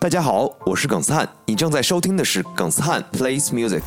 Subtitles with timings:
[0.00, 3.82] 大家好，我是耿斯汉，你正在收听的是耿斯汉 plays music。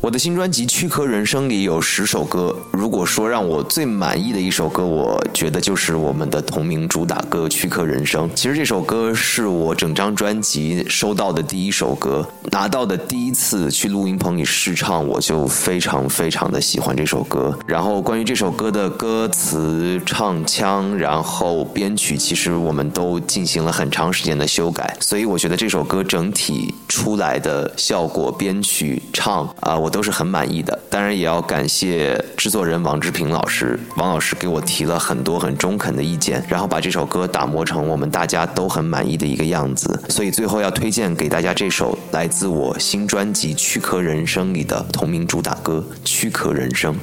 [0.00, 8.30] 我的新专辑《躯壳人生》里有十首歌，如果说让我最满意的一首歌，我觉得就是我们的同名主打歌《躯壳人生》。
[8.32, 17.58] 其实这首歌是我整张专辑收到的第一首歌，拿到的第一次去录音棚里试唱，我就非常非常的喜欢这首歌。
[17.66, 29.87] 然后关于这首歌的歌词、唱腔，然后编曲，其实我们都进行了很长时间的修改，所以我觉得这首歌整体出来的效果、编曲、唱啊，我。
[29.88, 40.00] 都是很满意的，当然也要感谢制作人王志平老师，王老师给我提了很多很中肯的意见，然后把这首歌打磨成我们大家都很满意的一个样子。
[40.08, 46.94] 所以最后要推荐给大家这首来自我新专辑《躯壳人生》里的同名主打歌《躯壳人生》。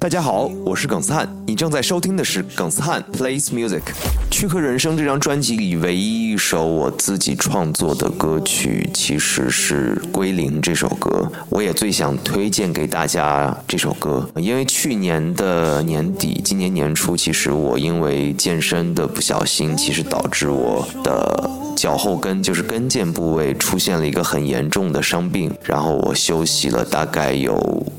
[0.00, 3.80] 大家好，我是耿斯汉，你正在收听的是耿斯汉 plays music。
[4.30, 11.28] 《躯壳人生》这张专辑里唯一一首我自己创作的歌曲，其实是《归零》这首歌。
[11.50, 21.50] 我也最想推荐给大家这首歌，因为去年的年底，今年年初，其实我因为健身的不小心，其实导致我的。
[21.78, 27.54] 脚后跟就是跟腱部位出现了一个很严重的伤病，然后我休息了大概有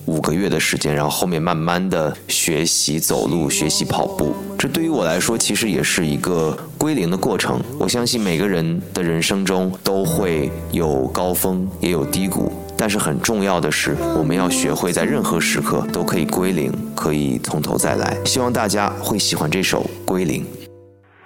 [0.06, 4.36] 五个月的时间，然后后面慢慢的学习走路、学习跑步。
[4.58, 7.62] 这对于我来说其实也是一个归零的过程。
[7.80, 18.18] 我相信每个人的人生中都会有高峰，也有低谷，但是很重要的是，我们要学会在任何时刻都可以归零，可以从头再来。
[18.26, 20.44] 希望大家会喜欢这首《归零》。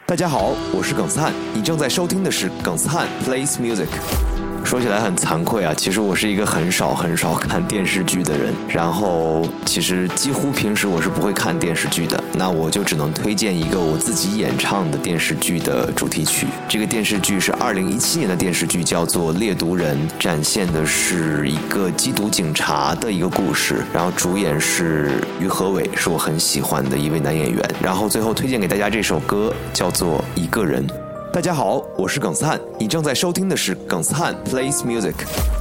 [0.05, 4.32] 大家好，我是耿斯汉，你正在收听的是耿斯汉 plays music。
[4.63, 12.21] 说起来很惭愧啊，其实我是一个很少很少看电视剧的人，然后其实几乎平时我是不会看电视剧的。
[12.35, 16.47] 那我就只能推荐一个我自己演唱的电视剧的主题曲。
[16.67, 23.83] 这个电视剧是二零一七年的电视剧，叫做《猎毒人》，展现的是一个缉毒警察的一个故事。
[23.93, 27.61] 然后主演是于和伟，是我很喜欢的一位男演员。
[27.79, 30.87] 然后最后推荐给大家这首歌，叫做《一个人》。
[31.33, 35.15] 大家好，我是耿斯汉，你正在收听的是耿斯汉 plays music。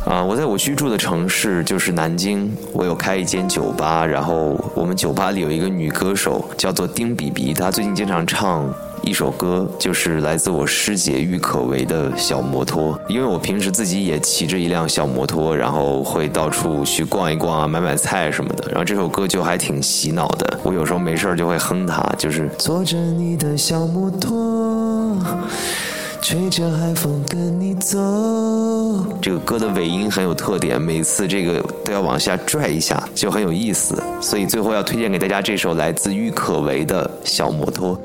[0.04, 12.92] 啊，我在我居住的城市就是南京，我有开一间酒吧，然后我们酒吧里有一个女歌手叫做丁比比，她最近经常唱一首歌，就是来自我师姐郁可唯的《小摩托》。
[13.08, 18.68] 因为我平时自己也骑着一辆小摩托，然后会到处去逛一逛啊，买买菜什么的。
[18.68, 24.81] 然后这首歌就还挺洗脑的，我有时候没事就会哼它，就是坐着你的小摩托。
[26.20, 27.98] 吹着海风跟你走。
[29.20, 34.00] 这个歌的尾音很有特点，每次这个都要往下拽一下，就很有意思。
[34.20, 37.98] 所以最后要推荐给大家这首来自郁可唯的小摩托。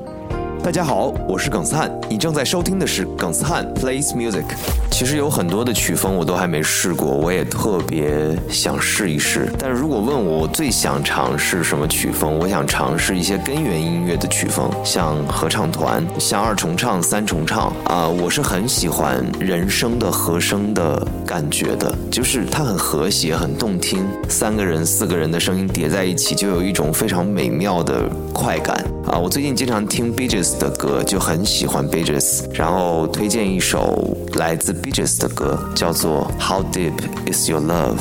[0.63, 4.43] 大家好，我是耿斯汉，你正在收听的是耿斯汉 plays music。
[4.89, 9.47] 其实有很多的曲风我都还没试过，我也特别想试一试。
[9.59, 18.07] 但是如果问我最想尝试什么曲风，我想尝试一些根源音乐的曲风，像合唱团，像二重唱、三重唱啊。
[18.07, 29.17] 我是很喜欢人声的和声的感觉的，就是它很和谐、很动听，三个人、四个人的声音叠在一起，就有一种非常美妙的快感啊。
[29.17, 35.02] 我最近经常听 b e g e s 的歌就很喜欢 b e g e s 然后推荐一首来自 b e g
[35.02, 37.98] e s 的歌，叫做《How Deep Is Your Love》。